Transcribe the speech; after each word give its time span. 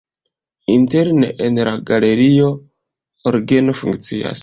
Interne 0.75 1.29
en 1.49 1.61
la 1.69 1.75
galerio 1.91 2.51
orgeno 3.33 3.81
funkcias. 3.83 4.37